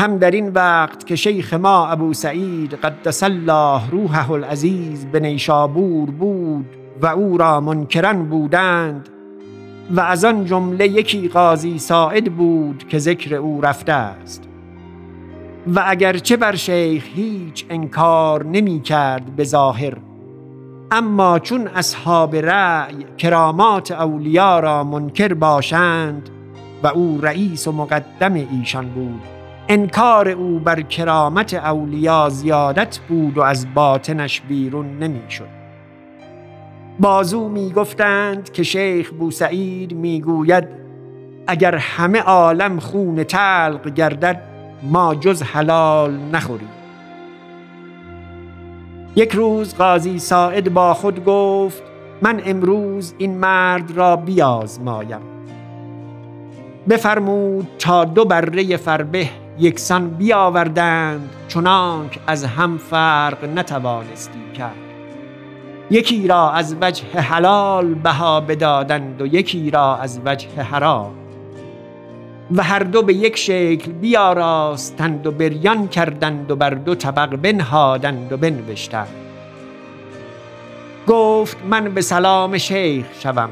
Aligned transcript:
هم 0.00 0.18
در 0.18 0.30
این 0.30 0.48
وقت 0.48 1.06
که 1.06 1.16
شیخ 1.16 1.54
ما 1.54 1.86
ابو 1.86 2.14
سعید 2.14 2.74
قدس 2.74 3.22
الله 3.22 3.90
روحه 3.90 4.30
العزیز 4.30 5.06
به 5.06 5.20
نیشابور 5.20 6.10
بود 6.10 6.66
و 7.02 7.06
او 7.06 7.38
را 7.38 7.60
منکرن 7.60 8.24
بودند 8.24 9.08
و 9.90 10.00
از 10.00 10.24
آن 10.24 10.44
جمله 10.44 10.88
یکی 10.88 11.28
قاضی 11.28 11.78
ساعد 11.78 12.36
بود 12.36 12.88
که 12.88 12.98
ذکر 12.98 13.34
او 13.34 13.60
رفته 13.60 13.92
است. 13.92 14.48
و 15.74 15.84
اگرچه 15.86 16.36
بر 16.36 16.54
شیخ 16.54 17.04
هیچ 17.14 17.66
انکار 17.70 18.44
نمی 18.44 18.80
کرد 18.80 19.36
به 19.36 19.44
ظاهر 19.44 19.96
اما 20.90 21.38
چون 21.38 21.68
اصحاب 21.68 22.36
رأی 22.36 22.96
کرامات 23.18 23.90
اولیا 23.90 24.60
را 24.60 24.84
منکر 24.84 25.34
باشند 25.34 26.28
و 26.82 26.86
او 26.86 27.18
رئیس 27.22 27.68
و 27.68 27.72
مقدم 27.72 28.34
ایشان 28.34 28.88
بود. 28.88 29.39
انکار 29.72 30.28
او 30.28 30.58
بر 30.58 30.80
کرامت 30.80 31.54
اولیا 31.54 32.28
زیادت 32.28 32.98
بود 32.98 33.38
و 33.38 33.42
از 33.42 33.74
باطنش 33.74 34.40
بیرون 34.40 34.98
نمی 34.98 35.30
شد 35.30 35.48
بازو 37.00 37.48
می 37.48 37.70
گفتند 37.70 38.52
که 38.52 38.62
شیخ 38.62 39.10
بوسعید 39.10 39.94
می 39.94 40.20
گوید 40.20 40.68
اگر 41.46 41.74
همه 41.74 42.20
عالم 42.20 42.78
خون 42.78 43.24
تلق 43.24 43.88
گردد 43.94 44.42
ما 44.82 45.14
جز 45.14 45.42
حلال 45.42 46.18
نخوریم. 46.32 46.70
یک 49.16 49.32
روز 49.32 49.74
قاضی 49.74 50.18
ساعد 50.18 50.74
با 50.74 50.94
خود 50.94 51.24
گفت 51.24 51.82
من 52.22 52.42
امروز 52.44 53.14
این 53.18 53.38
مرد 53.38 53.90
را 53.90 54.16
بیازمایم. 54.16 55.29
بفرمود 56.90 57.68
تا 57.78 58.04
دو 58.04 58.24
بره 58.24 58.76
فربه 58.76 59.28
یکسان 59.58 60.10
بیاوردند 60.10 61.30
چنانک 61.48 62.18
از 62.26 62.44
هم 62.44 62.78
فرق 62.78 63.44
نتوانستی 63.44 64.52
کرد. 64.58 64.76
یکی 65.90 66.28
را 66.28 66.50
از 66.50 66.76
وجه 66.80 67.20
حلال 67.20 67.94
بها 67.94 68.40
بدادند 68.40 69.22
و 69.22 69.26
یکی 69.26 69.70
را 69.70 69.96
از 69.96 70.20
وجه 70.24 70.48
حرام. 70.62 71.12
و 72.56 72.62
هر 72.62 72.78
دو 72.78 73.02
به 73.02 73.14
یک 73.14 73.36
شکل 73.36 73.92
بیاراستند 73.92 75.26
و 75.26 75.30
بریان 75.30 75.88
کردند 75.88 76.50
و 76.50 76.56
بر 76.56 76.70
دو 76.70 76.94
طبق 76.94 77.36
بنهادند 77.36 78.32
و 78.32 78.36
بنوشتند. 78.36 79.14
گفت 81.06 81.56
من 81.68 81.94
به 81.94 82.00
سلام 82.00 82.58
شیخ 82.58 83.06
شوم. 83.20 83.50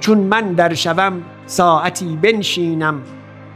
چون 0.00 0.18
من 0.18 0.52
در 0.52 0.74
شوم 0.74 1.22
ساعتی 1.46 2.18
بنشینم. 2.22 3.02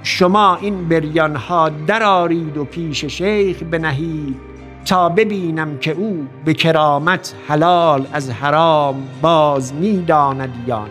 شما 0.02 0.56
این 0.56 0.88
بریان 0.88 1.36
ها 1.36 1.68
درارید 1.68 2.56
و 2.56 2.64
پیش 2.64 3.04
شیخ 3.04 3.62
بنهید 3.62 4.36
تا 4.84 5.08
ببینم 5.08 5.78
که 5.78 5.92
او 5.92 6.26
به 6.44 6.54
کرامت 6.54 7.34
حلال 7.48 8.06
از 8.12 8.30
حرام 8.30 9.08
باز 9.22 9.74
می‌داند 9.74 10.64
یا 10.66 10.82
نه. 10.82 10.90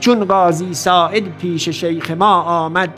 چون 0.00 0.24
قاضی 0.24 0.74
ساعد 0.74 1.38
پیش 1.38 1.68
شیخ 1.68 2.10
ما 2.10 2.42
آمد 2.42 2.90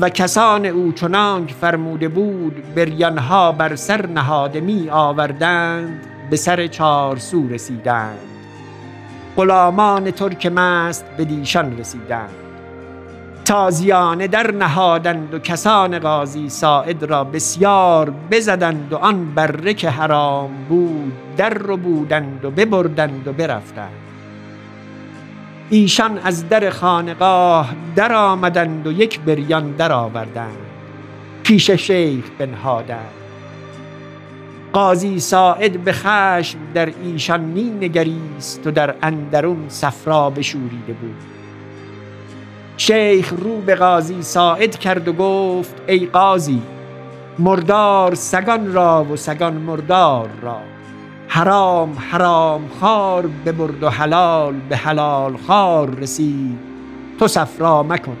و 0.00 0.08
کسان 0.08 0.66
او 0.66 0.92
چنانک 0.92 1.52
فرموده 1.52 2.08
بود 2.08 2.74
بریانها 2.74 3.52
بر 3.52 3.76
سر 3.76 4.06
نهاده 4.06 4.60
می 4.60 4.90
آوردند 4.90 6.06
به 6.30 6.36
سر 6.36 6.66
چار 6.66 7.16
سو 7.16 7.48
رسیدند. 7.48 8.37
غلامان 9.38 10.10
ترک 10.10 10.46
مست 10.46 11.04
به 11.16 11.24
دیشان 11.24 11.78
رسیدند. 11.78 12.34
تازیانه 13.44 14.26
در 14.26 14.50
نهادند 14.50 15.34
و 15.34 15.38
کسان 15.38 15.98
قاضی 15.98 16.48
ساعد 16.48 17.02
را 17.02 17.24
بسیار 17.24 18.12
بزدند 18.30 18.92
و 18.92 18.96
آن 18.96 19.34
بره 19.34 19.74
که 19.74 19.90
حرام 19.90 20.50
بود 20.68 21.12
در 21.36 21.54
رو 21.54 21.76
بودند 21.76 22.44
و 22.44 22.50
ببردند 22.50 23.28
و 23.28 23.32
برفتند. 23.32 23.98
ایشان 25.70 26.18
از 26.18 26.48
در 26.48 26.70
خانقاه 26.70 27.74
در 27.96 28.12
آمدند 28.12 28.86
و 28.86 28.92
یک 28.92 29.20
بریان 29.20 29.70
در 29.70 29.92
آوردند 29.92 30.58
پیش 31.42 31.70
شیخ 31.70 32.24
بنهادند. 32.38 33.17
قاضی 34.78 35.20
ساعد 35.20 35.84
به 35.84 35.92
خشم 35.92 36.58
در 36.74 36.92
ایشان 37.02 37.40
می 37.40 37.70
نگریست 37.70 38.66
و 38.66 38.70
در 38.70 38.94
اندرون 39.02 39.64
صفرا 39.68 40.30
بشوریده 40.30 40.92
بود. 40.92 41.16
شیخ 42.76 43.32
رو 43.36 43.60
به 43.60 43.74
قاضی 43.74 44.22
ساعد 44.22 44.78
کرد 44.78 45.08
و 45.08 45.12
گفت 45.12 45.74
ای 45.86 46.06
قاضی 46.06 46.62
مردار 47.38 48.14
سگان 48.14 48.72
را 48.72 49.06
و 49.12 49.16
سگان 49.16 49.54
مردار 49.54 50.28
را. 50.42 50.58
حرام 51.28 51.96
حرام 52.10 52.68
خار 52.80 53.26
ببرد 53.46 53.82
و 53.82 53.88
حلال 53.88 54.54
به 54.68 54.76
حلال 54.76 55.36
خار 55.36 55.90
رسید. 55.90 56.58
تو 57.18 57.28
صفرا 57.28 57.82
مکن. 57.82 58.16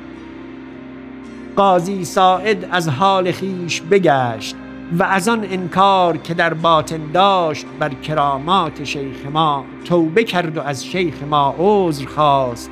قاضی 1.56 2.04
ساعد 2.04 2.68
از 2.70 2.88
حال 2.88 3.32
خیش 3.32 3.80
بگشت. 3.80 4.56
و 4.92 5.02
از 5.02 5.28
آن 5.28 5.44
انکار 5.50 6.16
که 6.16 6.34
در 6.34 6.54
باطن 6.54 7.12
داشت 7.12 7.66
بر 7.78 7.88
کرامات 7.88 8.84
شیخ 8.84 9.26
ما 9.32 9.64
توبه 9.84 10.24
کرد 10.24 10.56
و 10.56 10.60
از 10.60 10.86
شیخ 10.86 11.22
ما 11.22 11.54
عذر 11.58 12.06
خواست 12.06 12.70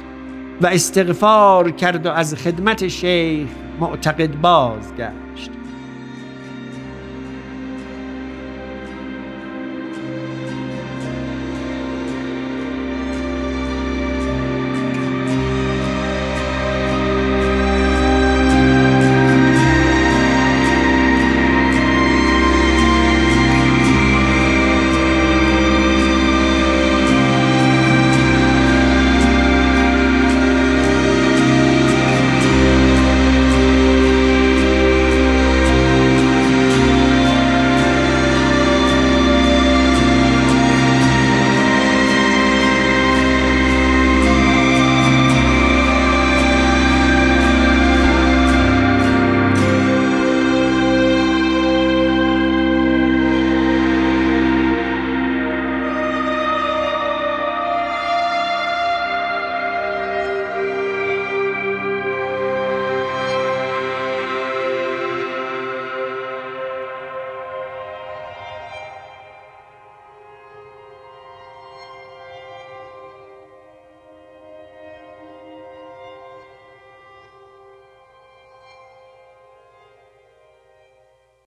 و 0.60 0.66
استغفار 0.66 1.71
کرد 1.71 2.06
و 2.06 2.10
از 2.10 2.34
خدمت 2.34 2.88
شیخ 2.88 3.49
معتقد 3.81 4.41
بازگشت. 4.41 5.56